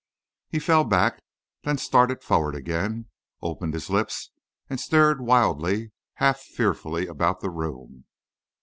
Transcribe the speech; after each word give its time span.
He 0.49 0.57
fell 0.57 0.83
back, 0.83 1.21
then 1.61 1.77
started 1.77 2.23
forward 2.23 2.55
again, 2.55 3.09
opened 3.39 3.75
his 3.75 3.87
lips 3.91 4.31
and 4.67 4.79
stared 4.79 5.21
wildly, 5.21 5.91
half 6.15 6.39
fearfully 6.39 7.05
about 7.05 7.41
the 7.41 7.51
room. 7.51 8.05